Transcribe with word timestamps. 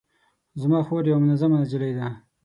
زما 0.61 0.79
خور 0.87 1.03
یوه 1.07 1.19
منظمه 1.23 1.57
نجلۍ 1.61 1.91
ده 1.97 2.07